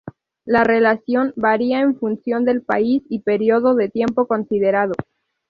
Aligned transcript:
La 0.45 0.63
relación 0.63 1.31
varía 1.35 1.81
en 1.81 1.95
función 1.95 2.43
del 2.43 2.63
país 2.63 3.03
y 3.07 3.19
período 3.19 3.75
de 3.75 3.87
tiempo 3.87 4.25
considerado. 4.25 4.93